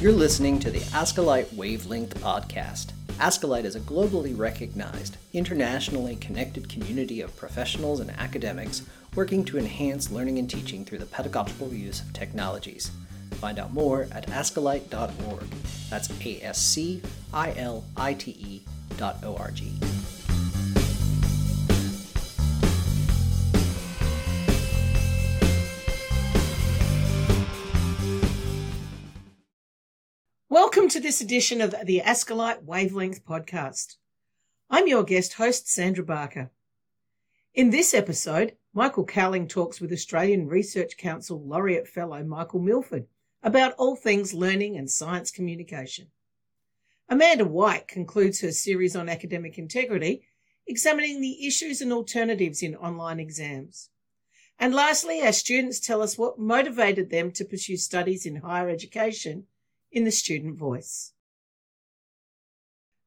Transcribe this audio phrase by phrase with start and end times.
[0.00, 2.92] You're listening to the ASCILITE Wavelength Podcast.
[3.18, 8.82] ASCILITE is a globally recognized, internationally connected community of professionals and academics
[9.16, 12.92] working to enhance learning and teaching through the pedagogical use of technologies.
[13.32, 15.50] Find out more at ascilite.org.
[15.90, 17.02] That's A S C
[17.34, 18.62] I L I T E
[18.98, 19.72] dot O R G.
[30.50, 33.96] Welcome to this edition of the ASCILITE Wavelength Podcast.
[34.70, 36.50] I'm your guest host, Sandra Barker.
[37.52, 43.08] In this episode, Michael Cowling talks with Australian Research Council Laureate Fellow Michael Milford
[43.42, 46.06] about all things learning and science communication.
[47.10, 50.22] Amanda White concludes her series on academic integrity,
[50.66, 53.90] examining the issues and alternatives in online exams.
[54.58, 59.46] And lastly, our students tell us what motivated them to pursue studies in higher education
[59.90, 61.12] in the student voice.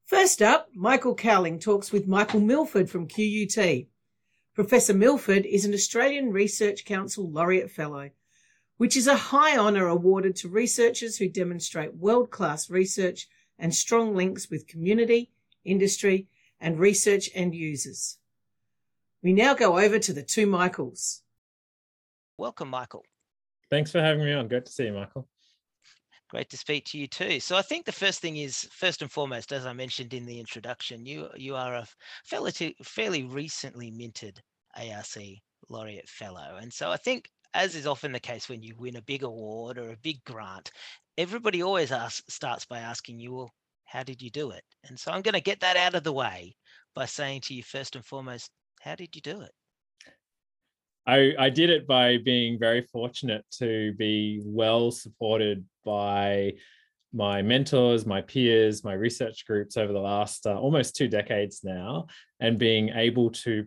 [0.06, 3.88] First up, Michael Cowling talks with Michael Milford from QUT.
[4.54, 8.10] Professor Milford is an Australian Research Council Laureate Fellow,
[8.78, 14.14] which is a high honour awarded to researchers who demonstrate world class research and strong
[14.14, 15.30] links with community,
[15.64, 16.28] industry,
[16.60, 18.18] and research end users.
[19.24, 21.22] We now go over to the two Michaels.
[22.38, 23.06] Welcome, Michael.
[23.70, 24.48] Thanks for having me on.
[24.48, 25.28] Great to see you, Michael.
[26.32, 27.42] Great to speak to you too.
[27.42, 30.40] So I think the first thing is, first and foremost, as I mentioned in the
[30.40, 31.88] introduction, you you are a
[32.24, 34.42] fairly fairly recently minted
[34.78, 35.18] ARC
[35.68, 39.02] laureate fellow, and so I think, as is often the case when you win a
[39.02, 40.72] big award or a big grant,
[41.18, 43.52] everybody always asks, starts by asking you, well,
[43.84, 44.64] how did you do it?
[44.86, 46.56] And so I'm going to get that out of the way
[46.96, 49.52] by saying to you first and foremost, how did you do it?
[51.08, 56.54] I, I did it by being very fortunate to be well supported by
[57.14, 62.08] my mentors, my peers, my research groups over the last uh, almost two decades now,
[62.40, 63.66] and being able to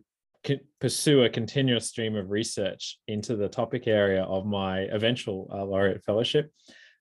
[0.80, 6.04] pursue a continuous stream of research into the topic area of my eventual uh, laureate
[6.04, 6.50] fellowship,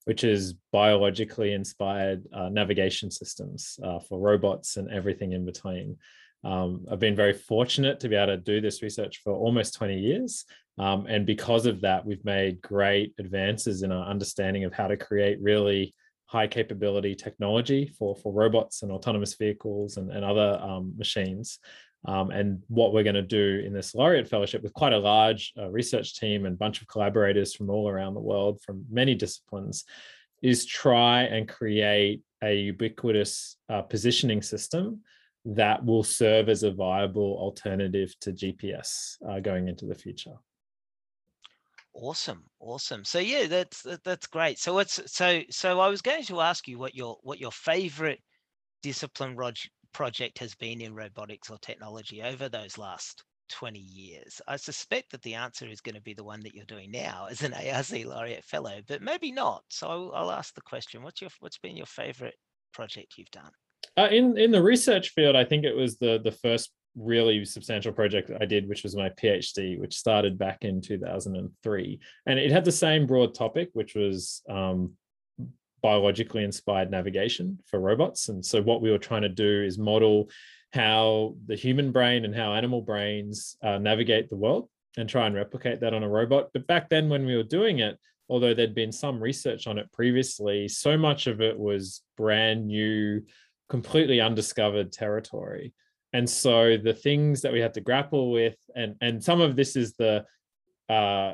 [0.05, 5.97] which is biologically inspired uh, navigation systems uh, for robots and everything in between.
[6.43, 9.97] Um, I've been very fortunate to be able to do this research for almost 20
[9.97, 10.45] years.
[10.77, 14.97] Um, and because of that, we've made great advances in our understanding of how to
[14.97, 15.93] create really
[16.25, 21.59] high capability technology for, for robots and autonomous vehicles and, and other um, machines.
[22.05, 25.53] Um, and what we're going to do in this laureate fellowship with quite a large
[25.57, 29.85] uh, research team and bunch of collaborators from all around the world from many disciplines
[30.41, 34.99] is try and create a ubiquitous uh, positioning system
[35.45, 40.35] that will serve as a viable alternative to GPS uh, going into the future.
[41.93, 43.05] Awesome, awesome.
[43.05, 44.57] So yeah, that's that's great.
[44.57, 48.19] So what's so so I was going to ask you what your what your favorite
[48.81, 49.57] discipline rog-
[49.93, 54.41] project has been in robotics or technology over those last 20 years.
[54.47, 57.27] I suspect that the answer is going to be the one that you're doing now
[57.29, 59.63] as an ARC laureate fellow, but maybe not.
[59.69, 62.35] So I'll ask the question: What's your what's been your favorite
[62.73, 63.51] project you've done?
[63.97, 67.91] Uh, in in the research field, I think it was the the first really substantial
[67.91, 72.65] project I did, which was my PhD, which started back in 2003, and it had
[72.65, 74.93] the same broad topic, which was um,
[75.81, 78.29] biologically inspired navigation for robots.
[78.29, 80.29] And so, what we were trying to do is model
[80.71, 85.35] how the human brain and how animal brains uh, navigate the world and try and
[85.35, 86.49] replicate that on a robot.
[86.53, 87.99] But back then, when we were doing it,
[88.29, 93.21] although there'd been some research on it previously, so much of it was brand new
[93.69, 95.73] completely undiscovered territory.
[96.13, 99.75] And so the things that we had to grapple with, and and some of this
[99.75, 100.25] is the
[100.89, 101.33] uh,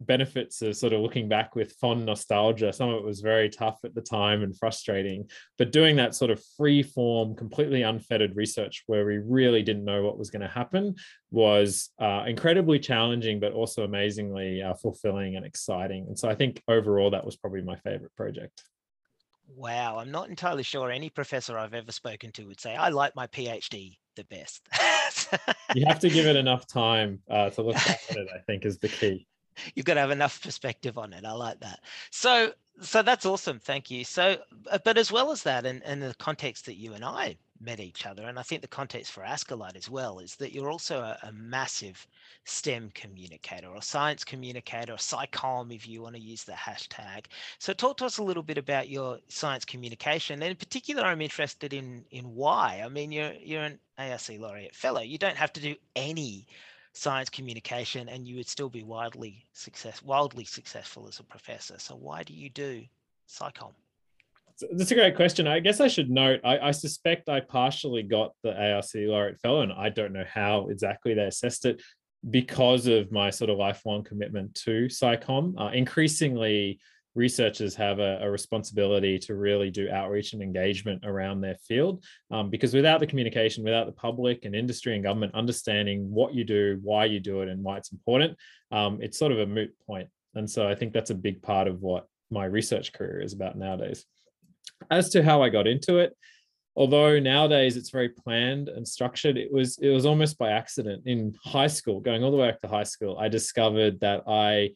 [0.00, 2.72] benefits of sort of looking back with fond nostalgia.
[2.72, 6.30] Some of it was very tough at the time and frustrating, but doing that sort
[6.30, 10.48] of free form, completely unfettered research where we really didn't know what was going to
[10.48, 10.94] happen
[11.30, 16.06] was uh, incredibly challenging, but also amazingly uh, fulfilling and exciting.
[16.08, 18.64] And so I think overall that was probably my favorite project.
[19.56, 23.14] Wow, I'm not entirely sure any professor I've ever spoken to would say, I like
[23.16, 24.66] my PhD the best.
[25.74, 28.78] you have to give it enough time uh, to look at it, I think, is
[28.78, 29.26] the key.
[29.74, 31.24] You've got to have enough perspective on it.
[31.24, 31.80] I like that.
[32.10, 33.58] So, so that's awesome.
[33.58, 34.04] Thank you.
[34.04, 34.38] So,
[34.84, 38.06] but as well as that, and, and the context that you and I met each
[38.06, 38.26] other.
[38.26, 41.32] And I think the context for ASCILITE as well is that you're also a, a
[41.32, 42.06] massive
[42.44, 47.26] STEM communicator or science communicator or SciComm if you want to use the hashtag.
[47.58, 50.42] So talk to us a little bit about your science communication.
[50.42, 52.82] And in particular, I'm interested in in why.
[52.84, 55.00] I mean, you're you're an ARC laureate fellow.
[55.00, 56.46] You don't have to do any
[56.92, 61.78] science communication and you would still be wildly success wildly successful as a professor.
[61.78, 62.84] So why do you do
[63.28, 63.74] SciComm?
[64.72, 65.46] That's a great question.
[65.46, 69.62] I guess I should note, I, I, suspect I partially got the ARC Laureate Fellow,
[69.62, 71.82] and I don't know how exactly they assessed it
[72.28, 75.58] because of my sort of lifelong commitment to SciComm.
[75.58, 76.78] Uh, increasingly,
[77.14, 82.50] researchers have a, a, responsibility to really do outreach and engagement around their field um,
[82.50, 86.78] because without the communication without the public and industry and government understanding what you do
[86.82, 88.36] why you do it and why it's important
[88.70, 90.06] um, it's sort of a moot point.
[90.06, 93.32] point and so i think that's a big part of what my research career is
[93.32, 94.06] about nowadays
[94.90, 96.16] as to how I got into it,
[96.76, 101.02] although nowadays it's very planned and structured, it was it was almost by accident.
[101.06, 104.70] In high school, going all the way up to high school, I discovered that I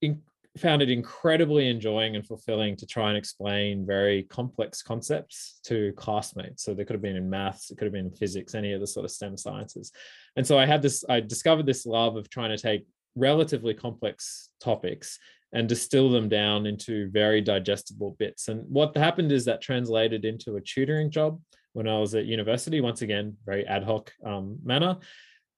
[0.00, 0.22] in,
[0.58, 6.64] found it incredibly enjoying and fulfilling to try and explain very complex concepts to classmates.
[6.64, 8.80] So they could have been in maths, it could have been in physics, any of
[8.80, 9.92] the sort of STEM sciences.
[10.36, 14.50] And so I had this, I discovered this love of trying to take relatively complex
[14.60, 15.18] topics
[15.52, 18.48] and distill them down into very digestible bits.
[18.48, 21.40] And what happened is that translated into a tutoring job
[21.72, 24.98] when I was at university, once again, very ad hoc um, manner.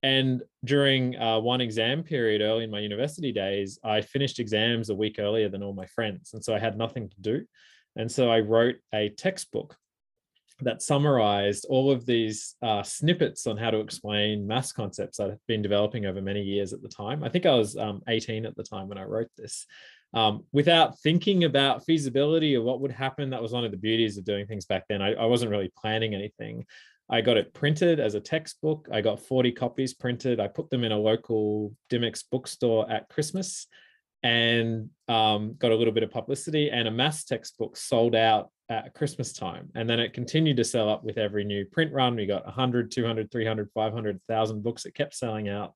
[0.03, 4.95] And during uh, one exam period early in my university days, I finished exams a
[4.95, 6.33] week earlier than all my friends.
[6.33, 7.45] And so I had nothing to do.
[7.97, 9.77] And so I wrote a textbook
[10.63, 15.63] that summarized all of these uh, snippets on how to explain maths concepts I've been
[15.63, 17.23] developing over many years at the time.
[17.25, 19.67] I think I was um, 18 at the time when I wrote this.
[20.13, 24.17] Um, without thinking about feasibility or what would happen, that was one of the beauties
[24.17, 25.03] of doing things back then.
[25.03, 26.65] I, I wasn't really planning anything.
[27.09, 28.89] I got it printed as a textbook.
[28.93, 30.41] I got 40 copies printed.
[30.41, 33.67] I put them in a local Dymocks bookstore at Christmas
[34.23, 38.95] and um, got a little bit of publicity and a maths textbook sold out at
[38.95, 39.69] Christmas time.
[39.75, 42.17] And then it continued to sell up with every new print run.
[42.17, 44.87] We got 100, 200, 300, 500, 1,000 books.
[44.87, 45.75] It kept selling out.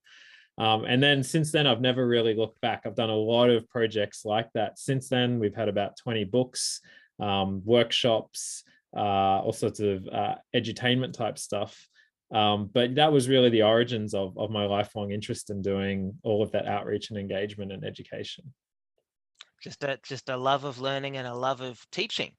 [0.56, 2.82] Um, and then since then, I've never really looked back.
[2.85, 4.79] I've done a lot of projects like that.
[4.79, 6.81] Since then, we've had about 20 books,
[7.19, 8.62] um, workshops,
[8.97, 11.88] uh, all sorts of uh, edutainment type stuff.
[12.34, 16.42] Um, but that was really the origins of, of my lifelong interest in doing all
[16.42, 18.52] of that outreach and engagement and education.
[19.62, 22.32] Just a, just a love of learning and a love of teaching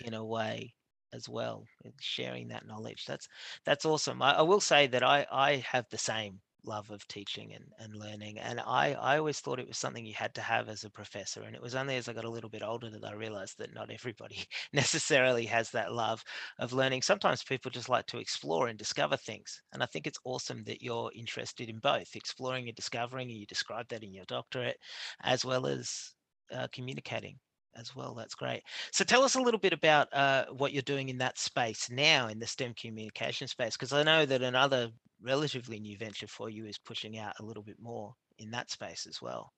[0.00, 0.74] in a way
[1.12, 1.64] as well
[2.00, 3.28] sharing that knowledge that's
[3.64, 7.52] that's awesome I, I, will say that i i have the same love of teaching
[7.54, 10.68] and, and learning and i i always thought it was something you had to have
[10.68, 13.04] as a professor and it was only as i got a little bit older that
[13.04, 16.22] i realized that not everybody necessarily has that love
[16.58, 17.02] of learning.
[17.02, 20.82] Sometimes people just like to explore and discover things and i think it's awesome that
[20.82, 24.78] you're interested in both exploring and discovering and you describe that in your doctorate
[25.22, 26.14] as well as
[26.54, 27.38] uh, communicating
[27.78, 28.14] as well.
[28.14, 28.62] That's great.
[28.92, 32.28] So tell us a little bit about uh, what you're doing in that space now
[32.28, 34.90] in the STEM communication space, because I know that another
[35.22, 39.06] relatively new venture for you is pushing out a little bit more in that space
[39.08, 39.52] as well.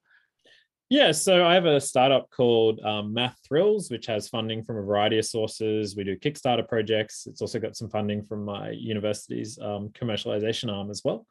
[0.91, 4.83] Yeah, so I have a startup called um, Math Thrills, which has funding from a
[4.83, 5.95] variety of sources.
[5.95, 7.27] We do Kickstarter projects.
[7.27, 11.27] It's also got some funding from my university's um, commercialization arm as well.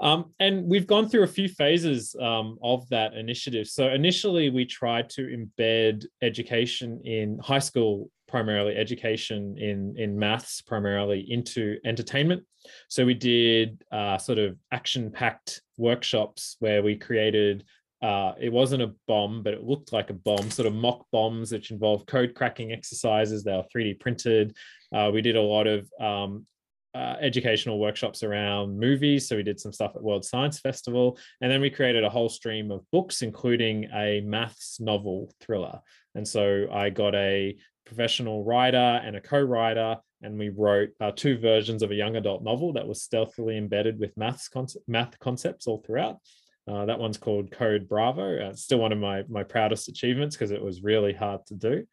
[0.00, 3.68] Um, and we've gone through a few phases um, of that initiative.
[3.68, 10.60] So initially, we tried to embed education in high school, primarily education in in maths,
[10.60, 12.42] primarily into entertainment.
[12.88, 17.64] So we did uh, sort of action-packed workshops where we created.
[18.02, 21.52] Uh, it wasn't a bomb, but it looked like a bomb, sort of mock bombs,
[21.52, 23.44] which involved code cracking exercises.
[23.44, 24.54] They were 3D printed.
[24.94, 26.46] Uh, we did a lot of um,
[26.94, 29.28] uh, educational workshops around movies.
[29.28, 31.18] So we did some stuff at World Science Festival.
[31.40, 35.80] And then we created a whole stream of books, including a maths novel thriller.
[36.14, 41.12] And so I got a professional writer and a co writer, and we wrote uh,
[41.14, 44.48] two versions of a young adult novel that was stealthily embedded with maths
[44.86, 46.18] math concepts all throughout.
[46.66, 48.22] Uh, that one's called Code Bravo.
[48.22, 51.54] Uh, it's still one of my, my proudest achievements because it was really hard to
[51.54, 51.84] do.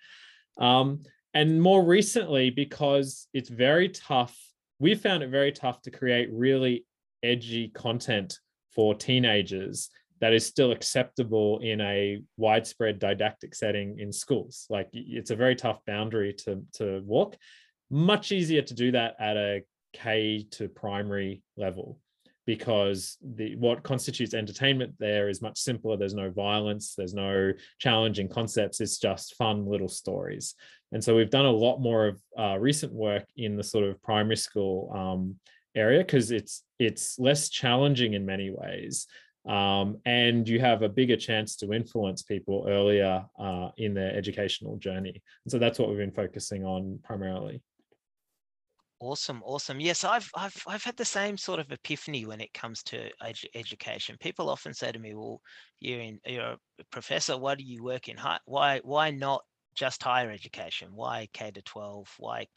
[0.60, 1.02] Um,
[1.34, 4.38] and more recently, because it's very tough
[4.82, 6.84] we found it very tough to create really
[7.22, 8.40] edgy content
[8.74, 9.90] for teenagers
[10.22, 14.66] that is still acceptable in a widespread didactic setting in schools.
[14.72, 17.38] Like it's a very tough boundary to, to walk.
[17.92, 19.62] Much easier to do that at a
[19.94, 22.00] K to primary level
[22.48, 28.28] because the what constitutes entertainment there is much simpler there's no violence there's no challenging
[28.28, 30.56] concepts it's just fun little stories
[30.92, 34.02] and so we've done a lot more of uh, recent work in the sort of
[34.02, 35.36] primary school um,
[35.76, 39.08] area because it's it's less challenging in many ways
[39.48, 44.78] um, and you have a bigger chance to influence people earlier uh, in their educational
[44.78, 47.62] journey and so that's what we've been focusing on primarily
[49.04, 49.80] Awesome, awesome.
[49.80, 53.50] Yes, I've I've I've had the same sort of epiphany when it comes to edu-
[53.56, 54.16] education.
[54.20, 55.42] People often say to me, "Well,
[55.80, 56.58] you're in you're a
[56.92, 57.36] professor.
[57.36, 58.38] Why do you work in high?
[58.46, 59.44] Why why not
[59.76, 60.90] just higher education?
[60.94, 62.14] Why K to 12?
[62.18, 62.48] Why,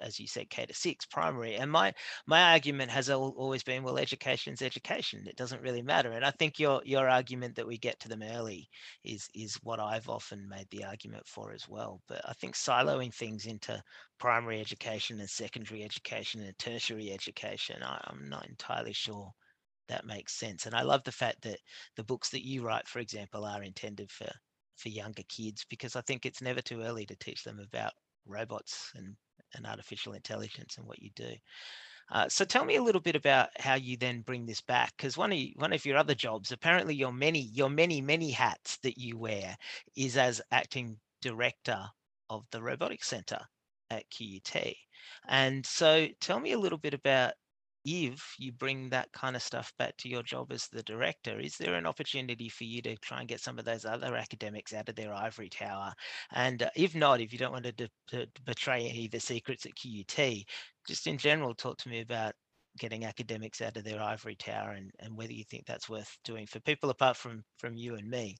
[0.00, 1.56] as you said, K to 6 primary?
[1.56, 1.92] And my
[2.26, 5.26] my argument has always been, well, education's education.
[5.26, 6.12] It doesn't really matter.
[6.12, 8.68] And I think your your argument that we get to them early
[9.04, 12.02] is is what I've often made the argument for as well.
[12.08, 13.82] But I think siloing things into
[14.18, 19.32] primary education and secondary education and tertiary education, I, I'm not entirely sure
[19.88, 20.66] that makes sense.
[20.66, 21.58] And I love the fact that
[21.96, 24.30] the books that you write, for example, are intended for
[24.82, 27.92] for younger kids because I think it's never too early to teach them about
[28.26, 29.14] robots and,
[29.54, 31.32] and artificial intelligence and what you do.
[32.10, 35.16] Uh, so tell me a little bit about how you then bring this back, because
[35.16, 38.76] one of you, one of your other jobs, apparently your many your many many hats
[38.82, 39.56] that you wear,
[39.96, 41.80] is as acting director
[42.28, 43.40] of the Robotics Centre
[43.90, 44.74] at QUT.
[45.28, 47.32] And so tell me a little bit about
[47.84, 51.56] if you bring that kind of stuff back to your job as the director, is
[51.56, 54.88] there an opportunity for you to try and get some of those other academics out
[54.88, 55.92] of their ivory tower?
[56.32, 59.20] And uh, if not, if you don't want to, de- to betray any of the
[59.20, 60.44] secrets at QUT,
[60.86, 62.34] just in general, talk to me about
[62.78, 66.46] getting academics out of their ivory tower and, and whether you think that's worth doing
[66.46, 68.34] for people apart from from you and me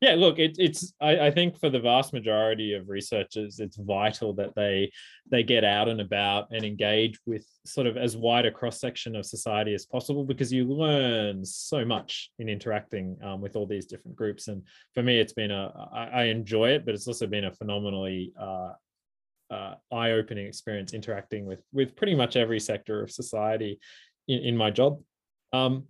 [0.00, 4.34] yeah look it, it's I, I, think for the vast majority of researchers it's vital
[4.34, 4.90] that they
[5.30, 9.16] they get out and about and engage with sort of as wide a cross section
[9.16, 13.86] of society as possible because you learn so much in interacting um, with all these
[13.86, 14.48] different groups.
[14.48, 14.62] And
[14.94, 18.32] for me it's been a I, I enjoy it but it's also been a phenomenally
[18.38, 18.72] uh,
[19.50, 23.78] uh, eye-opening experience interacting with with pretty much every sector of society
[24.28, 25.00] in, in my job.
[25.52, 25.84] Um,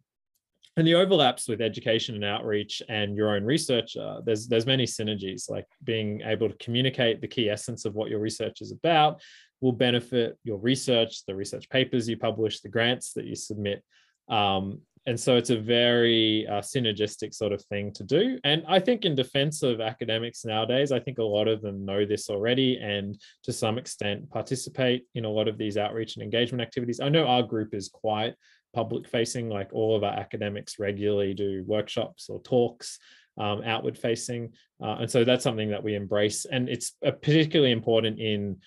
[0.77, 4.85] and the overlaps with education and outreach and your own research uh, there's there's many
[4.85, 9.21] synergies like being able to communicate the key essence of what your research is about
[9.61, 13.83] will benefit your research the research papers you publish the grants that you submit.
[14.29, 18.39] Um, and so it's a very uh, synergistic sort of thing to do.
[18.45, 22.05] And i think in defense of academics nowadays i think a lot of them know
[22.05, 26.61] this already and to some extent participate in a lot of these outreach and engagement
[26.61, 27.01] activities.
[27.01, 28.35] I know our group is quite
[28.77, 32.99] public facing, like all of our academics regularly do workshops or talks
[33.39, 34.53] um, outward facing.
[34.83, 36.45] Uh, and so that's something that we embrace.
[36.45, 38.59] And it's uh, particularly important in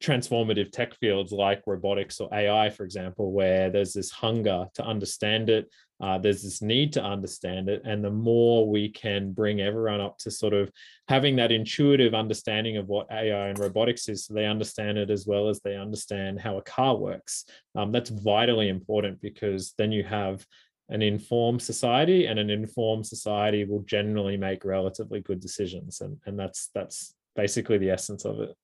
[0.00, 5.50] transformative tech fields like robotics or AI, for example, where there's this hunger to understand
[5.50, 5.68] it.
[6.00, 7.82] Uh, there's this need to understand it.
[7.84, 10.70] And the more we can bring everyone up to sort of
[11.08, 15.26] having that intuitive understanding of what AI and robotics is, so they understand it as
[15.26, 17.44] well as they understand how a car works,
[17.76, 20.44] um, that's vitally important because then you have
[20.90, 26.38] an informed society and an informed society will generally make relatively good decisions and, and
[26.38, 28.54] that's that's basically the essence of it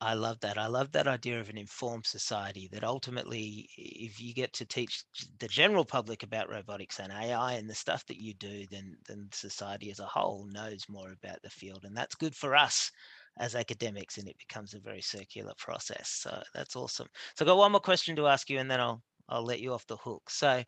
[0.00, 0.58] I love that.
[0.58, 5.04] I love that idea of an informed society that ultimately, if you get to teach
[5.38, 9.28] the general public about robotics and AI and the stuff that you do, then, then
[9.32, 11.84] society as a whole knows more about the field.
[11.84, 12.90] And that's good for us
[13.38, 16.10] as academics and it becomes a very circular process.
[16.10, 17.08] So that's awesome.
[17.34, 19.72] So I've got one more question to ask you and then I'll I'll let you
[19.72, 20.30] off the hook.
[20.30, 20.62] So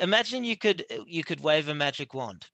[0.00, 2.46] imagine you could uh, you could wave a magic wand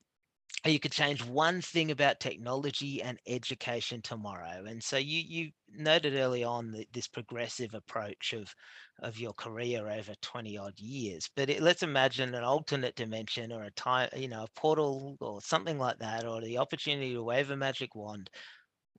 [0.65, 4.65] you could change one thing about technology and education tomorrow.
[4.67, 8.53] And so you you noted early on this progressive approach of
[9.01, 11.29] of your career over 20 odd years.
[11.37, 15.41] But it, let's imagine an alternate dimension or a time, you know, a portal or
[15.41, 18.29] something like that, or the opportunity to wave a magic wand.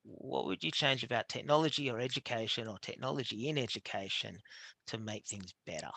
[0.04, 4.38] What would you change about technology or education or technology in education
[4.88, 5.92] to make things better?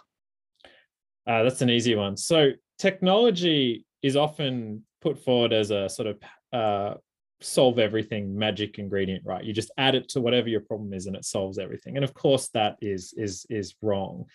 [1.26, 2.16] Uh, that's an easy one.
[2.16, 6.18] So technology is often put forward as a sort of
[6.52, 6.94] uh,
[7.40, 9.44] solve everything magic ingredient right?
[9.44, 11.96] You just add it to whatever your problem is and it solves everything.
[11.96, 14.26] And of course that is is is wrong.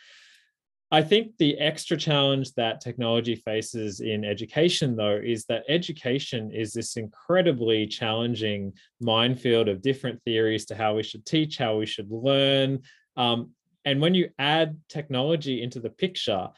[0.90, 6.72] I think the extra challenge that technology faces in education though is that education is
[6.72, 12.10] this incredibly challenging minefield of different theories to how we should teach how we should
[12.10, 12.82] learn.
[13.18, 13.52] Um,
[13.84, 16.50] and when you add technology into the picture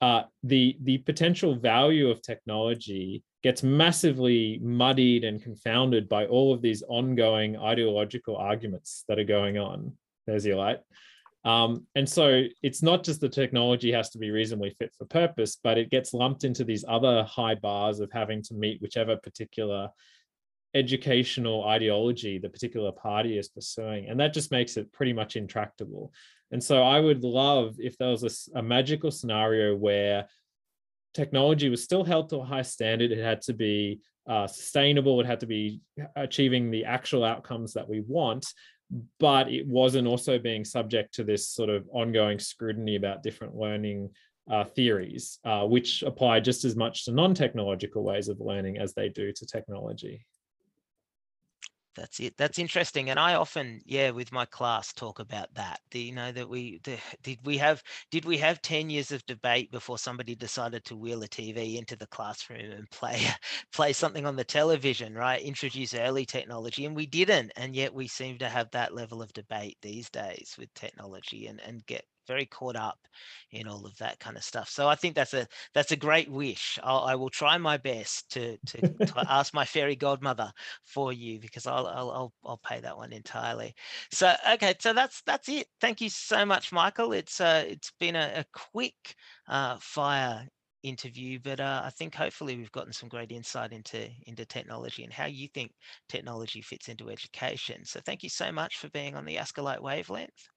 [0.00, 6.62] uh, the the potential value of technology gets massively muddied and confounded by all of
[6.62, 9.92] these ongoing ideological arguments that are going on.
[10.26, 10.78] There's your light.
[11.44, 15.58] Um, and so it's not just the technology has to be reasonably fit for purpose,
[15.62, 19.90] but it gets lumped into these other high bars of having to meet whichever particular
[20.72, 24.08] educational ideology the particular party is pursuing.
[24.08, 26.14] And that just makes it pretty much intractable.
[26.50, 30.28] And so I would love if there was a, a magical scenario where
[31.14, 33.12] technology was still held to a high standard.
[33.12, 35.20] It had to be uh, sustainable.
[35.20, 35.80] It had to be
[36.16, 38.46] achieving the actual outcomes that we want,
[39.18, 44.10] but it wasn't also being subject to this sort of ongoing scrutiny about different learning
[44.50, 49.08] uh, theories, uh, which apply just as much to non-technological ways of learning as they
[49.08, 50.26] do to technology.
[51.94, 56.00] That's it that's interesting and i often yeah with my class talk about that the,
[56.00, 59.70] you know that we the, did we have did we have 10 years of debate
[59.70, 63.20] before somebody decided to wheel a tv into the classroom and play
[63.72, 65.42] play something on the television right?
[65.42, 69.32] Introduce early technology and we didn't and yet we seem to have that level of
[69.32, 72.98] debate these days with technology and and get very caught up
[73.50, 74.68] in all of that kind of stuff.
[74.68, 76.78] So I think that's a that's a great wish.
[76.82, 80.52] I'll, I will try my best to to, to ask my fairy godmother
[80.84, 83.74] for you because I'll, I'll I'll I'll pay that one entirely.
[84.10, 85.68] So okay, so that's that's it.
[85.80, 87.12] Thank you so much, Michael.
[87.12, 89.14] It's uh it's been a, a quick
[89.48, 90.48] uh, fire
[90.82, 95.12] interview, but uh, I think hopefully we've gotten some great insight into into technology and
[95.12, 95.72] how you think
[96.08, 97.84] technology fits into education.
[97.84, 100.53] So thank you so much for being on the Ask wavelength.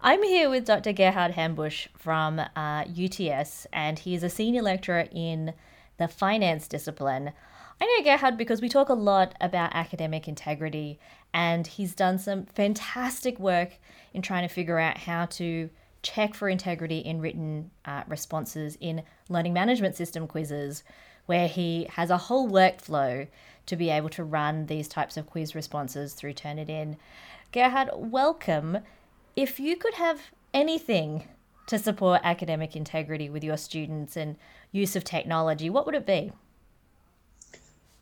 [0.00, 0.92] I'm here with Dr.
[0.92, 5.54] Gerhard Hambusch from uh, UTS, and he is a Senior Lecturer in
[5.98, 7.32] the Finance discipline.
[7.80, 10.98] I know Gerhard because we talk a lot about academic integrity,
[11.34, 13.78] and he's done some fantastic work
[14.14, 15.70] in trying to figure out how to
[16.02, 20.84] check for integrity in written uh, responses in learning management system quizzes,
[21.26, 23.26] where he has a whole workflow
[23.66, 26.96] to be able to run these types of quiz responses through Turnitin.
[27.52, 28.78] Gerhard, welcome.
[29.36, 30.20] If you could have
[30.52, 31.28] anything
[31.66, 34.36] to support academic integrity with your students and
[34.72, 36.32] use of technology, what would it be?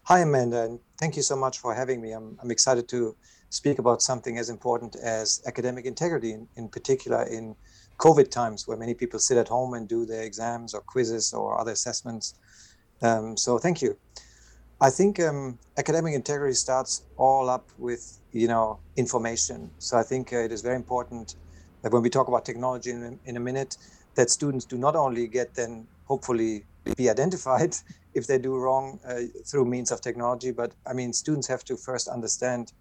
[0.04, 2.12] Hi, Amanda, and thank you so much for having me.
[2.12, 3.14] I'm, I'm excited to
[3.50, 7.54] speak about something as important as academic integrity, in, in particular in
[7.98, 11.60] COVID times where many people sit at home and do their exams or quizzes or
[11.60, 12.34] other assessments.
[13.02, 13.96] Um, so thank you.
[14.80, 19.70] I think um, academic integrity starts all up with you know information.
[19.78, 21.34] So I think uh, it is very important
[21.82, 23.76] that when we talk about technology in, in a minute,
[24.14, 26.64] that students do not only get then hopefully
[26.96, 27.76] be identified
[28.14, 31.76] if they do wrong uh, through means of technology, but I mean students have to
[31.76, 32.72] first understand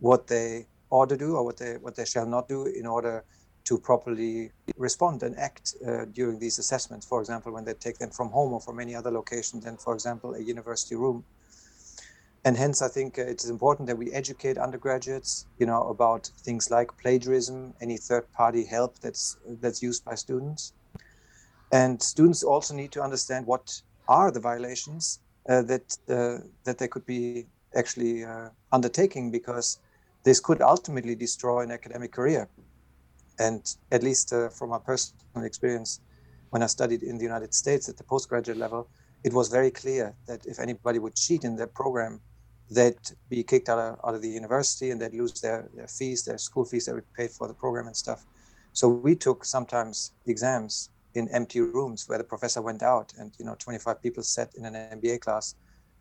[0.00, 3.24] what they ought to do or what they what they shall not do in order
[3.68, 7.04] to properly respond and act uh, during these assessments.
[7.04, 9.92] For example, when they take them from home or from any other location than, for
[9.92, 11.22] example, a university room.
[12.44, 16.30] And hence, I think uh, it is important that we educate undergraduates, you know, about
[16.38, 20.72] things like plagiarism, any third-party help that's that's used by students.
[21.72, 26.88] And students also need to understand what are the violations uh, that uh, that they
[26.88, 29.78] could be actually uh, undertaking, because
[30.22, 32.48] this could ultimately destroy an academic career.
[33.38, 36.00] And at least uh, from my personal experience,
[36.50, 38.88] when I studied in the United States at the postgraduate level,
[39.22, 42.20] it was very clear that if anybody would cheat in their program,
[42.70, 42.96] they'd
[43.28, 46.38] be kicked out of, out of the university and they'd lose their, their fees, their
[46.38, 48.26] school fees that would pay for the program and stuff.
[48.72, 53.44] So we took sometimes exams in empty rooms where the professor went out and you
[53.44, 55.54] know 25 people sat in an MBA class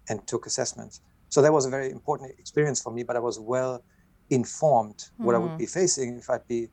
[0.09, 1.01] and took assessments.
[1.29, 3.83] So that was a very important experience for me, but I was well
[4.29, 5.35] informed what mm.
[5.35, 5.57] I would hmm.
[5.57, 6.69] be facing if I'd be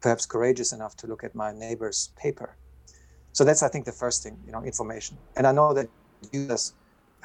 [0.00, 2.56] perhaps courageous enough to look at my neighbor's paper.
[3.32, 5.18] So that's, I think, the first thing, you know, information.
[5.36, 5.88] And I know that
[6.32, 6.74] you does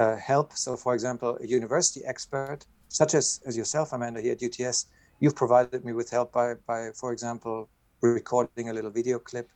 [0.01, 0.53] uh, help.
[0.53, 2.59] So, for example, a university expert,
[2.89, 4.87] such as, as yourself, Amanda, here at UTS,
[5.19, 7.69] you've provided me with help by, by, for example,
[8.01, 9.47] recording a little video clip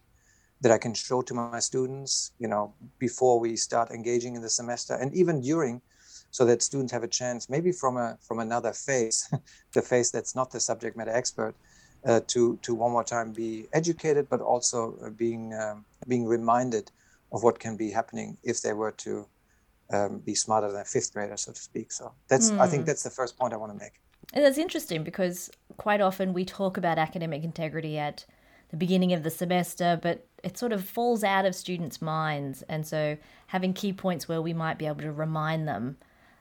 [0.62, 4.50] that I can show to my students, you know, before we start engaging in the
[4.50, 5.82] semester and even during,
[6.32, 9.18] so that students have a chance, maybe from a from another phase,
[9.74, 11.56] the phase that's not the subject matter expert,
[12.06, 16.92] uh, to to one more time be educated, but also uh, being um, being reminded
[17.32, 19.26] of what can be happening if they were to
[19.92, 21.92] um, be smarter than a fifth grader, so to speak.
[21.92, 22.60] So that's mm.
[22.60, 22.88] I think hmm.
[22.88, 23.94] that's the first point I want to make.
[24.34, 28.26] And that's interesting because quite often we talk about academic integrity at
[28.70, 32.64] the beginning of the semester, but it sort of falls out of students' minds.
[32.64, 33.18] And so
[33.48, 35.98] having key points where we might be able to remind them,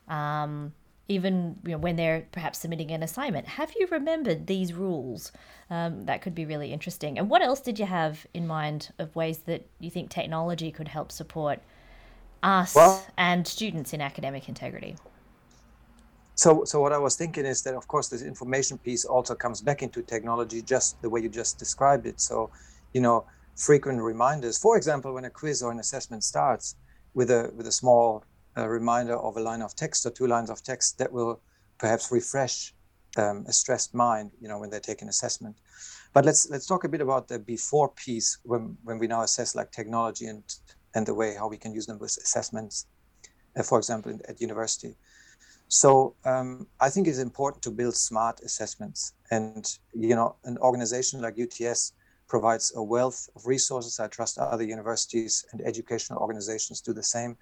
[0.09, 0.73] um,
[1.09, 5.33] even you know, when they're perhaps submitting an assignment, have you remembered these rules?
[5.69, 7.19] Um, that could be really interesting.
[7.19, 10.89] And what else did you have in mind of ways that you think technology could
[10.89, 11.61] help support
[12.45, 14.97] us well, and students in academic integrity?
[16.37, 19.61] So, so what I was thinking is that, of course, this information piece also comes
[19.61, 22.21] back into technology, just the way you just described it.
[22.21, 22.51] So,
[22.93, 23.25] you know,
[23.57, 24.59] frequent reminders.
[24.59, 26.77] For example, when a quiz or an assessment starts,
[27.15, 28.25] with a with a small
[28.57, 31.41] uh, reminder of a line of text or two lines of text that will
[31.79, 32.75] perhaps refresh
[33.17, 35.57] um, a stressed mind, you know, when they take an assessment.
[36.13, 39.55] But let's let's talk a bit about the before piece when when we now assess
[39.55, 40.43] like technology and
[40.95, 42.87] and the way how we can use them with assessments,
[43.57, 44.95] uh, for example, in, at university.
[45.69, 51.21] So um, I think it's important to build smart assessments, and you know, an organization
[51.21, 51.93] like UTS
[52.29, 54.01] provides a wealth of resources.
[54.01, 57.37] I trust other universities and educational organizations do the same.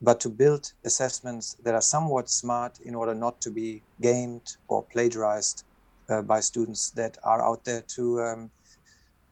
[0.00, 4.82] But to build assessments that are somewhat smart in order not to be gamed or
[4.82, 5.64] plagiarized
[6.08, 8.50] uh, by students that are out there to um,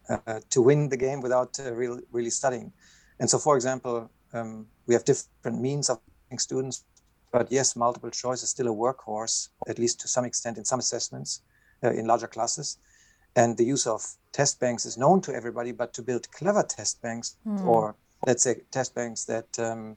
[0.08, 2.72] uh, to win the game without uh, real, really studying.
[3.20, 6.00] And so, for example, um, we have different means of
[6.38, 6.84] students
[7.32, 10.80] but yes, multiple choice is still a workhorse, at least to some extent in some
[10.80, 11.42] assessments
[11.84, 12.78] uh, in larger classes.
[13.36, 14.02] And the use of
[14.32, 17.64] test banks is known to everybody, but to build clever test banks mm.
[17.64, 17.94] or
[18.26, 19.96] let's say test banks that um,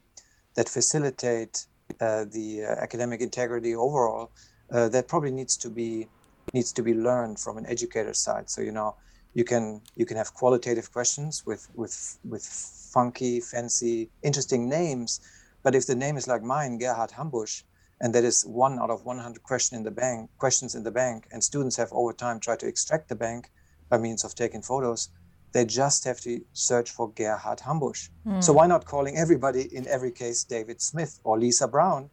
[0.56, 1.66] that facilitate
[2.00, 4.32] uh, the uh, academic integrity overall,
[4.72, 6.08] uh, that probably needs to be
[6.54, 8.50] needs to be learned from an educator side.
[8.52, 8.96] So you know,
[9.34, 12.46] you can you can have qualitative questions with with with
[12.94, 15.20] funky, fancy, interesting names,
[15.64, 17.64] but if the name is like mine, Gerhard Hambusch,
[18.02, 21.28] and that is one out of 100 question in the bank, questions in the bank,
[21.32, 23.50] and students have over time tried to extract the bank
[23.90, 25.10] by means of taking photos,
[25.54, 28.10] they just have to search for Gerhard Hambusch.
[28.26, 28.44] Mm.
[28.44, 32.10] So why not calling everybody in every case David Smith or Lisa Brown?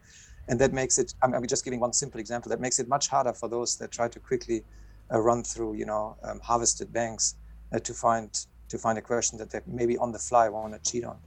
[0.47, 3.07] And that makes it, I'm, I'm just giving one simple example, that makes it much
[3.07, 4.63] harder for those that try to quickly
[5.13, 7.35] uh, run through, you know, um, harvested banks
[7.73, 10.91] uh, to find to find a question that they maybe on the fly want to
[10.91, 11.17] cheat on.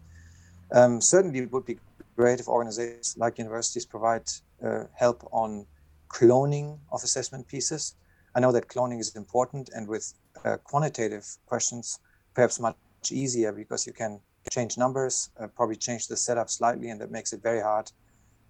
[0.73, 1.79] Um, certainly, it would be
[2.17, 4.27] great if organizations like universities provide
[4.65, 5.67] uh, help on
[6.09, 7.97] cloning of assessment pieces.
[8.35, 12.01] I know that cloning is important, and with uh, quantitative questions,
[12.35, 12.77] perhaps much
[13.11, 14.21] easier because you can
[14.51, 17.91] change numbers, uh, probably change the setup slightly, and that makes it very hard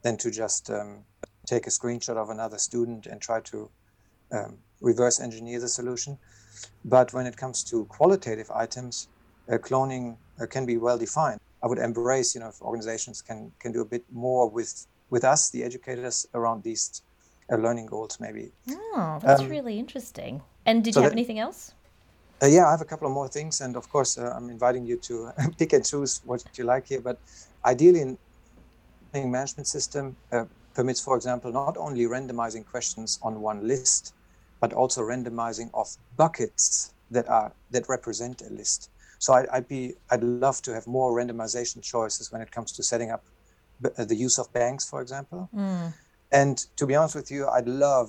[0.03, 1.05] than to just um,
[1.47, 3.71] take a screenshot of another student and try to
[4.35, 6.19] um, reverse engineer the solution.
[6.85, 9.09] But when it comes to qualitative items,
[9.51, 11.41] uh, cloning uh, can be well defined.
[11.63, 15.25] I would embrace, you know, if organizations can can do a bit more with with
[15.25, 17.03] us, the educators, around these
[17.51, 18.53] uh, learning goals, maybe.
[18.71, 20.43] Oh, that's um, really interesting.
[20.67, 21.73] And did so you have that, anything else?
[22.43, 24.85] Uh, yeah, I have a couple of more things, and of course, uh, I'm inviting
[24.87, 27.01] you to pick and choose what you like here.
[27.01, 27.19] But
[27.65, 28.19] ideally, in
[29.15, 30.45] management system uh,
[30.75, 34.15] permits, for example, not only randomizing questions on one list,
[34.65, 38.89] but also randomizing of buckets that are that represent a list.
[39.19, 42.83] So I, would be, I'd love to have more randomization choices when it comes to
[42.83, 43.23] setting up
[43.85, 45.51] uh, the use of banks, for example.
[45.55, 45.93] Mm.
[46.33, 48.09] And to be honest with you, I'd love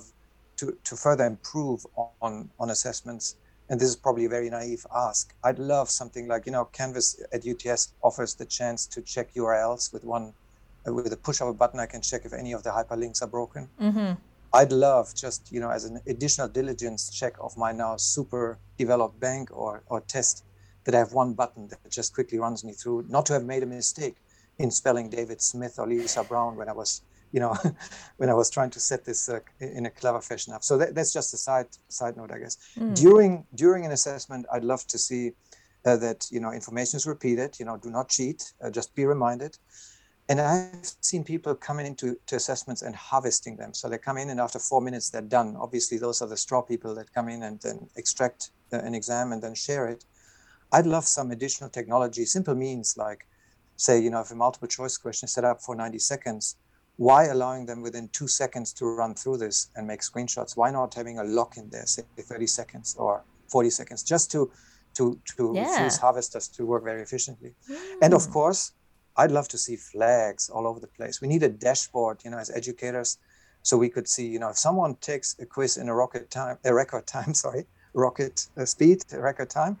[0.56, 1.86] to, to further improve
[2.22, 3.36] on, on assessments.
[3.68, 5.34] And this is probably a very naive ask.
[5.44, 9.92] I'd love something like, you know, Canvas at UTS offers the chance to check URLs
[9.92, 10.32] with one,
[10.88, 13.20] uh, with a push of a button, I can check if any of the hyperlinks
[13.20, 13.68] are broken.
[13.78, 14.12] Mm-hmm.
[14.56, 19.20] I'd love just, you know, as an additional diligence check of my now super developed
[19.20, 20.44] bank or, or test
[20.84, 23.62] that I have one button that just quickly runs me through, not to have made
[23.62, 24.16] a mistake
[24.58, 27.54] in spelling David Smith or Lisa Brown when I was, you know,
[28.16, 30.64] when I was trying to set this uh, in a clever fashion up.
[30.64, 32.56] So that, that's just a side side note, I guess.
[32.78, 32.94] Mm.
[32.94, 35.32] During during an assessment, I'd love to see
[35.84, 37.58] uh, that you know information is repeated.
[37.60, 38.54] You know, do not cheat.
[38.62, 39.58] Uh, just be reminded.
[40.28, 43.72] And I've seen people coming into to assessments and harvesting them.
[43.72, 45.56] So they come in and after four minutes they're done.
[45.56, 49.40] Obviously, those are the straw people that come in and then extract an exam and
[49.40, 50.04] then share it.
[50.72, 53.26] I'd love some additional technology, simple means like,
[53.76, 56.56] say, you know, if a multiple choice question is set up for 90 seconds,
[56.96, 60.56] why allowing them within two seconds to run through this and make screenshots?
[60.56, 64.50] Why not having a lock in there, say 30 seconds or 40 seconds, just to
[64.94, 65.90] to to yeah.
[66.00, 67.52] harvesters to work very efficiently?
[67.70, 67.76] Mm.
[68.02, 68.72] And of course,
[69.16, 71.20] I'd love to see flags all over the place.
[71.20, 73.18] We need a dashboard, you know, as educators,
[73.62, 76.58] so we could see, you know, if someone takes a quiz in a rocket time,
[76.64, 79.76] a record time, sorry, rocket uh, speed, record time,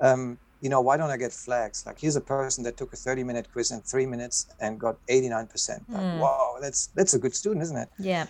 [0.00, 1.86] um, you know, why don't I get flags?
[1.86, 4.96] Like, here's a person that took a 30 minute quiz in three minutes and got
[5.06, 5.48] 89%.
[5.88, 6.18] Like, mm.
[6.18, 7.88] wow, that's that's a good student, isn't it?
[7.98, 8.26] Yeah.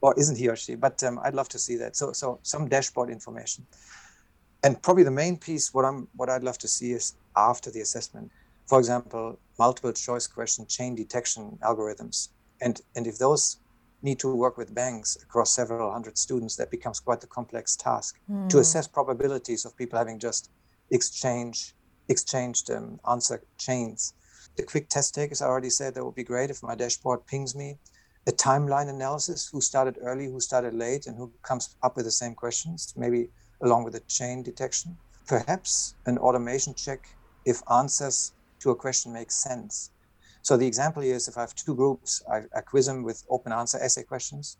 [0.00, 0.74] Or isn't he or she?
[0.74, 1.96] But um, I'd love to see that.
[1.96, 3.66] So, so some dashboard information.
[4.62, 7.80] And probably the main piece, what I'm what I'd love to see is after the
[7.80, 8.30] assessment,
[8.66, 12.28] for example, multiple choice question chain detection algorithms.
[12.60, 13.58] And and if those
[14.02, 18.18] need to work with banks across several hundred students, that becomes quite a complex task
[18.30, 18.48] mm.
[18.48, 20.50] to assess probabilities of people having just
[20.90, 21.74] exchange
[22.08, 24.14] exchanged um, answer chains.
[24.56, 27.54] The quick test takers, I already said that would be great if my dashboard pings
[27.54, 27.78] me.
[28.28, 32.10] A timeline analysis, who started early, who started late, and who comes up with the
[32.10, 33.28] same questions, maybe
[33.60, 34.96] along with a chain detection.
[35.26, 37.08] Perhaps an automation check
[37.44, 39.90] if answers to a question makes sense.
[40.42, 43.24] So the example here is if I have two groups, I, I quiz them with
[43.28, 44.58] open answer essay questions,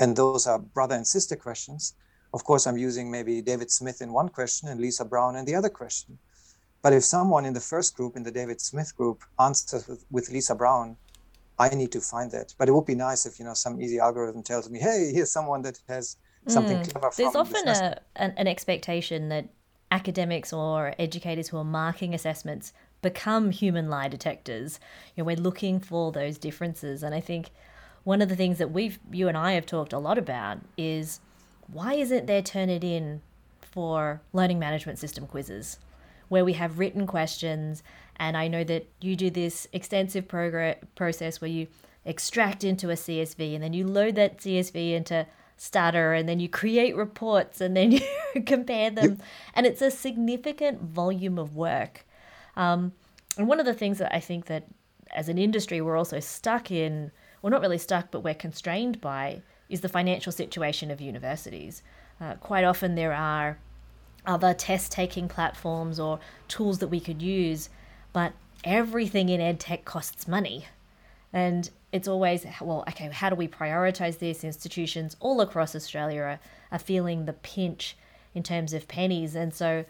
[0.00, 1.94] and those are brother and sister questions.
[2.32, 5.54] Of course, I'm using maybe David Smith in one question and Lisa Brown in the
[5.54, 6.18] other question.
[6.82, 10.30] But if someone in the first group, in the David Smith group, answers with, with
[10.30, 10.96] Lisa Brown,
[11.58, 12.54] I need to find that.
[12.58, 15.30] But it would be nice if you know some easy algorithm tells me, "Hey, here's
[15.30, 16.16] someone that has
[16.48, 16.90] something mm.
[16.90, 19.50] clever." There's often a, an, an expectation that
[19.90, 24.78] academics or educators who are marking assessments become human lie detectors.
[25.14, 27.02] You know, we're looking for those differences.
[27.02, 27.50] And I think
[28.04, 31.20] one of the things that we've, you and I have talked a lot about is
[31.72, 33.20] why isn't there Turnitin
[33.60, 35.78] for learning management system quizzes
[36.28, 37.82] where we have written questions?
[38.16, 41.68] And I know that you do this extensive progress process where you
[42.04, 46.48] extract into a CSV and then you load that CSV into Stata and then you
[46.48, 47.92] create reports and then
[48.34, 49.10] you compare them.
[49.10, 49.20] Yep.
[49.54, 52.06] And it's a significant volume of work.
[52.56, 52.92] Um,
[53.36, 54.64] and one of the things that I think that
[55.14, 57.10] as an industry we're also stuck in,
[57.42, 61.82] well, not really stuck, but we're constrained by, is the financial situation of universities.
[62.20, 63.58] Uh, quite often there are
[64.26, 67.70] other test taking platforms or tools that we could use,
[68.12, 68.32] but
[68.64, 70.66] everything in edtech costs money.
[71.32, 74.44] And it's always, well, okay, how do we prioritize this?
[74.44, 77.96] Institutions all across Australia are, are feeling the pinch
[78.34, 79.34] in terms of pennies.
[79.34, 79.84] And so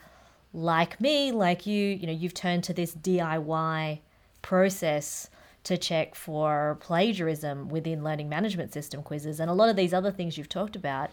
[0.52, 4.00] like me, like you, you know, you've turned to this DIY
[4.42, 5.30] process
[5.64, 9.40] to check for plagiarism within learning management system quizzes.
[9.40, 11.10] And a lot of these other things you've talked about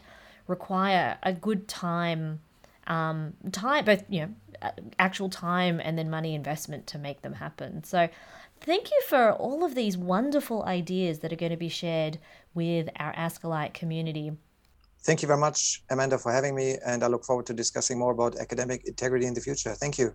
[0.47, 2.39] require a good time,
[2.88, 7.84] um, time, both, you know, actual time and then money investment to make them happen.
[7.84, 8.10] So
[8.62, 12.17] thank you for all of these wonderful ideas that are going to be shared
[12.54, 14.32] with our ASCILITE community.
[15.08, 18.12] Thank you very much, Amanda, for having me, and I look forward to discussing more
[18.12, 19.74] about academic integrity in the future.
[19.74, 20.13] Thank you.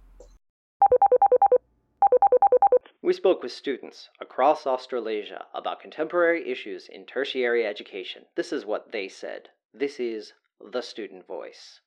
[3.01, 8.25] We spoke with students across Australasia about contemporary issues in tertiary education.
[8.37, 9.49] This is what they said.
[9.73, 11.81] This is The Student Voice.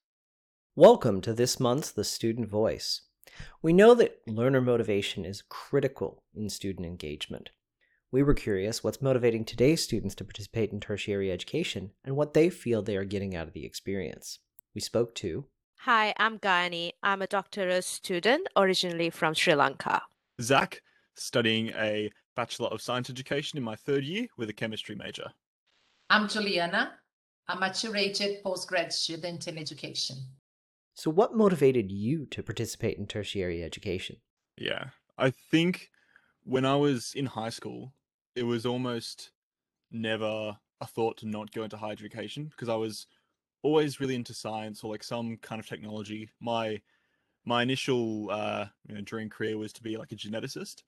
[0.76, 3.02] Welcome to this month's The Student Voice.
[3.62, 7.52] We know that learner motivation is critical in student engagement.
[8.12, 12.50] We were curious what's motivating today's students to participate in tertiary education and what they
[12.50, 14.40] feel they are getting out of the experience.
[14.74, 15.46] We spoke to
[15.80, 16.92] Hi, I'm Gayani.
[17.04, 20.02] I'm a doctoral student originally from Sri Lanka.
[20.42, 20.82] Zach,
[21.16, 25.32] studying a Bachelor of Science Education in my third year with a chemistry major.
[26.10, 26.94] I'm Juliana.
[27.48, 30.18] I'm a curated postgrad student in education.
[30.96, 34.18] So, what motivated you to participate in tertiary education?
[34.58, 35.90] Yeah, I think
[36.46, 37.92] when I was in high school,
[38.36, 39.32] it was almost
[39.92, 43.08] never a thought to not go into higher education because I was
[43.64, 46.30] always really into science or like some kind of technology.
[46.40, 46.82] My
[47.46, 50.84] my initial uh, you know, dream career was to be like a geneticist,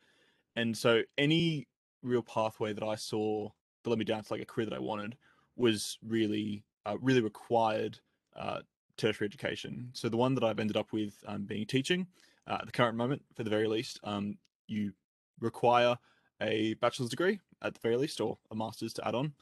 [0.56, 1.68] and so any
[2.04, 3.50] real pathway that I saw
[3.84, 5.18] that led me down to like a career that I wanted
[5.56, 8.00] was really uh, really required
[8.36, 8.60] uh,
[8.98, 9.90] tertiary education.
[9.94, 12.06] So the one that I've ended up with um, being teaching
[12.46, 14.94] uh, at the current moment, for the very least, um, you
[15.40, 15.98] require
[16.42, 19.34] a bachelor's degree at the very least, or a master's to add on.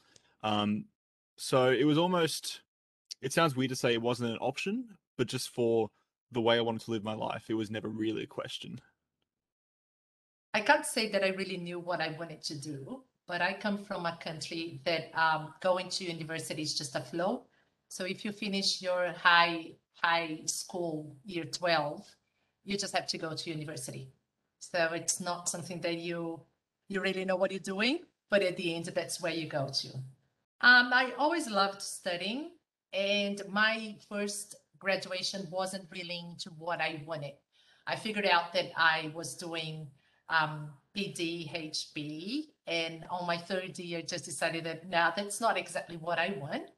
[0.42, 0.86] Um,
[1.36, 2.60] so it was almost,
[3.20, 5.90] it sounds weird to say it wasn't an option, but just for
[6.32, 8.80] the way I wanted to live my life, it was never really a question.
[10.54, 13.84] I can't say that I really knew what I wanted to do, but I come
[13.84, 17.42] from a country that um, going to university is just a flow.
[17.88, 22.06] So if you finish your high high school year 12,
[22.64, 24.08] you just have to go to university.
[24.72, 26.40] So it's not something that you
[26.88, 28.00] you really know what you're doing,
[28.30, 29.88] but at the end, that's where you go to.
[30.60, 32.50] Um, I always loved studying,
[32.92, 37.34] and my first graduation wasn't really into what I wanted.
[37.86, 39.88] I figured out that I was doing
[40.28, 46.18] um, PDHB, and on my third year, just decided that now that's not exactly what
[46.18, 46.70] I want.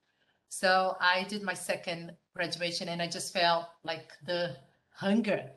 [0.50, 4.56] So I did my second graduation, and I just felt like the
[4.90, 5.50] hunger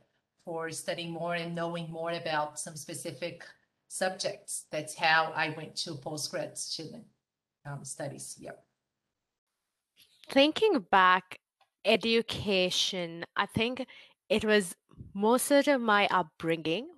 [0.51, 3.45] for studying more and knowing more about some specific
[3.87, 4.65] subjects.
[4.69, 7.05] That's how I went to postgrad student
[7.65, 8.35] um, studies.
[8.37, 8.61] Yep.
[10.29, 11.39] Thinking back,
[11.85, 13.85] education, I think
[14.27, 14.75] it was
[15.13, 16.89] most of my upbringing.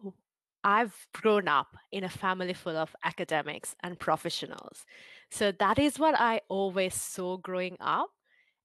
[0.64, 4.84] I've grown up in a family full of academics and professionals.
[5.30, 8.10] So that is what I always saw growing up.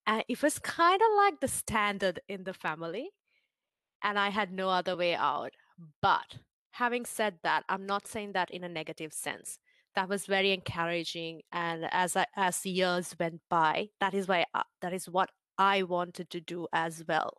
[0.07, 3.11] And it was kind of like the standard in the family.
[4.03, 5.53] And I had no other way out.
[6.01, 6.37] But
[6.73, 9.59] having said that, I'm not saying that in a negative sense.
[9.95, 11.43] That was very encouraging.
[11.53, 15.83] And as I, as years went by, that is why I, that is what I
[15.83, 17.39] wanted to do as well.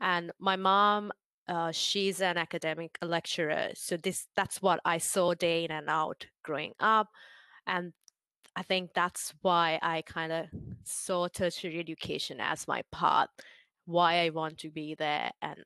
[0.00, 1.10] And my mom,
[1.48, 6.26] uh, she's an academic lecturer, so this that's what I saw day in and out
[6.42, 7.08] growing up,
[7.66, 7.92] and
[8.56, 10.46] I think that's why I kind of
[10.84, 13.28] saw tertiary education as my path,
[13.84, 15.64] why I want to be there, and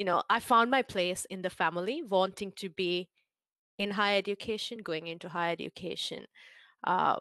[0.00, 3.10] you know, I found my place in the family, wanting to be
[3.76, 6.24] in higher education, going into higher education.
[6.82, 7.16] Uh,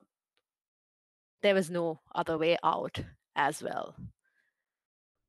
[1.43, 3.01] there was no other way out
[3.35, 3.97] as well.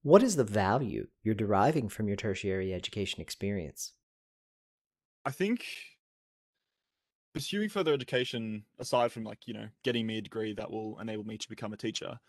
[0.04, 3.94] What is the value you're deriving from your tertiary education experience?
[5.26, 5.66] I think
[7.34, 11.24] pursuing further education, aside from like, you know, getting me a degree that will enable
[11.24, 12.20] me to become a teacher,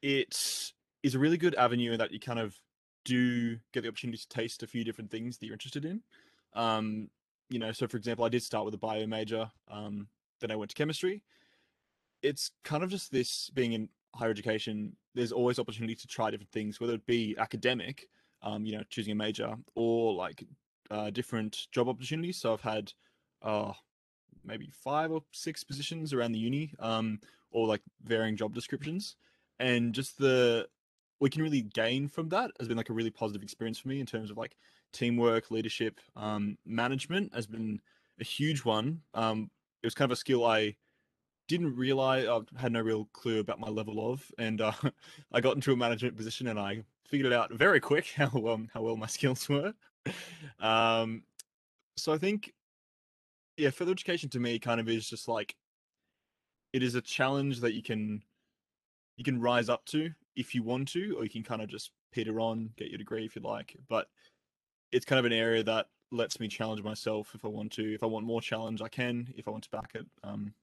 [0.00, 2.58] it is a really good avenue that you kind of
[3.04, 6.02] do get the opportunity to taste a few different things that you're interested in.
[6.54, 7.08] Um,
[7.48, 10.08] you know, so for example, I did start with a bio major, um,
[10.40, 11.22] then I went to chemistry.
[12.22, 16.52] It's kind of just this being in higher education, there's always opportunity to try different
[16.52, 18.08] things, whether it be academic,
[18.42, 20.44] um, you know, choosing a major, or like
[20.90, 22.38] uh, different job opportunities.
[22.38, 22.92] So I've had
[23.42, 23.72] uh,
[24.44, 29.16] maybe five or six positions around the uni, um, or like varying job descriptions,
[29.58, 30.68] and just the
[31.20, 34.00] we can really gain from that has been like a really positive experience for me
[34.00, 34.56] in terms of like
[34.92, 37.80] teamwork, leadership, um, management has been
[38.20, 39.00] a huge one.
[39.14, 39.50] Um,
[39.82, 40.76] it was kind of a skill I
[41.48, 44.72] didn't realize I had no real clue about my level of, and uh,
[45.32, 48.68] I got into a management position and I figured it out very quick how um,
[48.72, 49.74] how well my skills were.
[50.60, 51.22] um,
[51.96, 52.52] so I think,
[53.56, 55.56] yeah, further education to me kind of is just like
[56.72, 58.22] it is a challenge that you can
[59.16, 61.90] you can rise up to if you want to, or you can kind of just
[62.12, 63.76] peter on, get your degree if you like.
[63.88, 64.06] But
[64.92, 67.94] it's kind of an area that lets me challenge myself if I want to.
[67.94, 69.34] If I want more challenge, I can.
[69.36, 70.54] If I want to back it, um,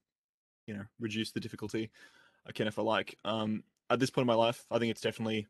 [0.66, 1.90] you know reduce the difficulty
[2.48, 3.18] I can if I like.
[3.24, 5.46] Um, at this point in my life, I think it's definitely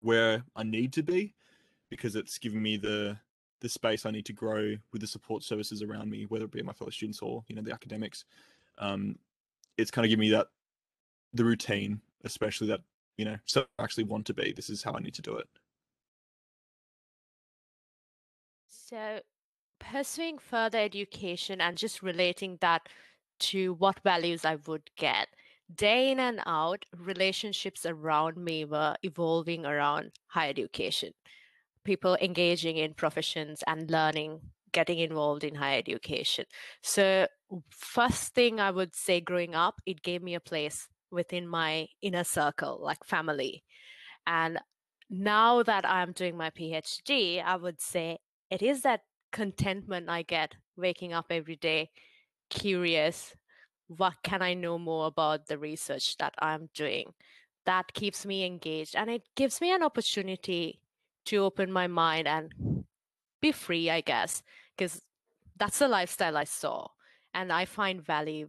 [0.00, 1.34] where I need to be
[1.90, 3.18] because it's giving me the
[3.60, 6.62] the space I need to grow with the support services around me, whether it be
[6.62, 8.24] my fellow students or you know the academics.
[8.78, 9.18] Um,
[9.76, 10.46] it's kind of giving me that
[11.34, 12.80] the routine, especially that
[13.16, 14.52] you know, so I actually want to be.
[14.52, 15.48] This is how I need to do it.
[18.68, 19.20] So,
[19.80, 22.88] pursuing further education and just relating that
[23.38, 25.28] to what values I would get.
[25.74, 31.12] Day in and out, relationships around me were evolving around higher education.
[31.84, 34.40] People engaging in professions and learning,
[34.72, 36.44] getting involved in higher education.
[36.82, 37.26] So,
[37.70, 42.22] first thing I would say growing up, it gave me a place within my inner
[42.22, 43.64] circle, like family.
[44.28, 44.60] And
[45.10, 48.18] now that I'm doing my PhD, I would say
[48.50, 49.00] it is that
[49.32, 51.90] contentment I get waking up every day
[52.50, 53.34] curious
[53.88, 57.12] what can i know more about the research that i'm doing
[57.64, 60.80] that keeps me engaged and it gives me an opportunity
[61.24, 62.52] to open my mind and
[63.40, 64.42] be free i guess
[64.76, 65.02] because
[65.56, 66.86] that's the lifestyle i saw
[67.34, 68.48] and i find value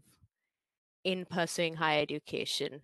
[1.08, 2.82] in pursuing higher education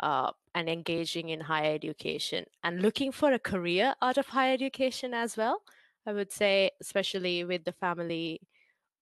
[0.00, 5.12] uh, and engaging in higher education and looking for a career out of higher education
[5.12, 5.60] as well
[6.06, 8.40] i would say especially with the family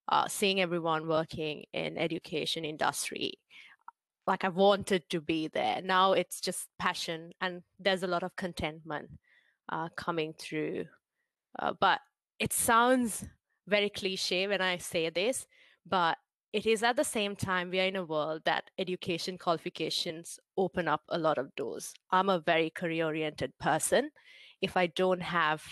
[0.08, 3.32] uh, seeing everyone working in education industry
[4.26, 5.80] like i wanted to be there.
[5.82, 9.08] Now it's just passion and there's a lot of contentment
[9.68, 10.86] uh, coming through
[11.60, 12.00] uh, but
[12.40, 13.24] it sounds
[13.68, 15.46] very cliche when i say this
[15.86, 16.18] but
[16.54, 20.86] it is at the same time we are in a world that education qualifications open
[20.86, 24.10] up a lot of doors i'm a very career oriented person
[24.62, 25.62] if i don't have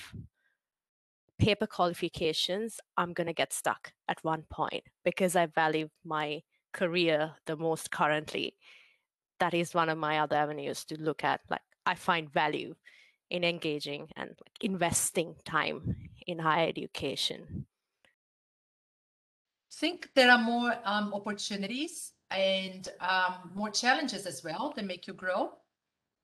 [1.43, 7.33] paper qualifications, I'm going to get stuck at one point because I value my career
[7.47, 8.55] the most currently.
[9.41, 11.41] That is one of my other avenues to look at.
[11.51, 12.77] Like, I find value
[13.29, 15.97] in engaging and investing time
[16.29, 17.67] in higher education.
[19.73, 25.15] Think there are more um, opportunities and um, more challenges as well that make you
[25.15, 25.53] grow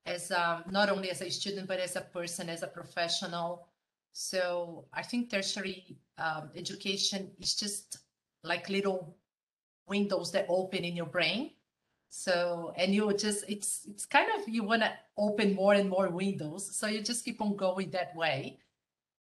[0.07, 3.69] as um, not only as a student but as a person as a professional
[4.13, 7.99] so I think tertiary um, education is just
[8.45, 9.17] like little
[9.89, 11.53] windows that open in your brain
[12.11, 16.09] So, and you just, it's, it's kind of, you want to open more and more
[16.11, 16.77] windows.
[16.77, 18.61] So you just keep on going that way.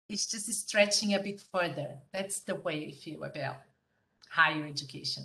[0.09, 1.99] It's just stretching a bit further.
[2.13, 3.66] That's the way I feel about
[4.31, 5.23] higher education.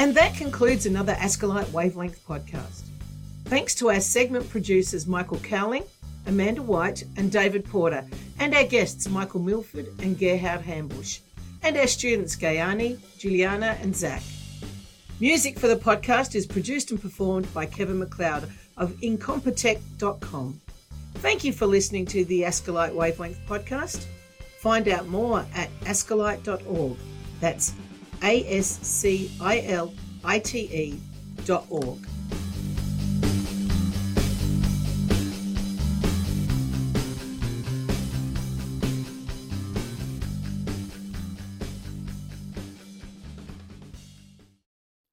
[0.00, 2.84] And that concludes another ASCILITE Wavelength podcast.
[3.44, 5.84] Thanks to our segment producers Michael Cowling,
[6.26, 8.06] Amanda White, and David Porter,
[8.38, 11.20] and our guests Michael Milford and Gerhard Hambush,
[11.62, 14.22] and our students Gayani, Juliana, and Zach.
[15.20, 18.48] Music for the podcast is produced and performed by Kevin MacLeod
[18.78, 20.58] of Incompetech.com.
[21.16, 24.06] Thank you for listening to the ASCILITE Wavelength podcast.
[24.60, 26.96] Find out more at ascilite.org.
[27.38, 27.74] That's
[28.22, 29.92] A S C I L
[30.24, 31.00] I T E
[31.44, 31.98] dot org.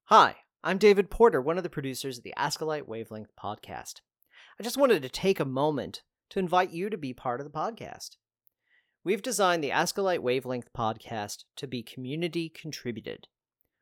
[0.10, 3.96] Hi, I'm David Porter, one of the producers of the ASCILITE Wavelength podcast.
[4.58, 7.52] I just wanted to take a moment to invite you to be part of the
[7.52, 8.12] podcast.
[9.04, 13.28] We've designed the ASCILITE Wavelength podcast to be community contributed.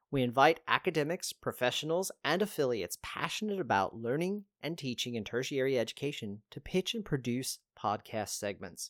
[0.09, 6.59] We invite academics, professionals, and affiliates passionate about learning and teaching in tertiary education to
[6.59, 8.89] pitch and produce podcast segments.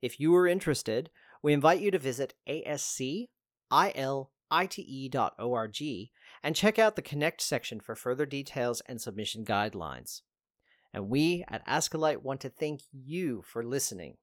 [0.00, 1.10] If you are interested,
[1.42, 3.28] we invite you to visit ascilite.org
[6.44, 10.20] and check out the Connect section for further details and submission guidelines.
[10.92, 14.18] And we at ASCILITE want to thank you for listening